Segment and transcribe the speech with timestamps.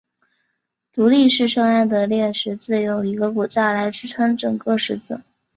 [0.91, 5.21] 独立式圣安得烈十字有一个骨架来支撑整个十字。